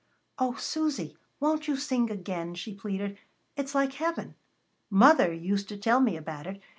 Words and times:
"O 0.39 0.55
Susy, 0.55 1.15
won't 1.39 1.67
you 1.67 1.75
sing 1.77 2.09
again?" 2.09 2.55
she 2.55 2.73
pleaded. 2.73 3.19
"It's 3.55 3.75
like 3.75 3.93
heaven. 3.93 4.33
Mother 4.89 5.31
used 5.31 5.69
to 5.69 5.77
tell 5.77 5.99
me 5.99 6.17
about 6.17 6.47
it. 6.47 6.59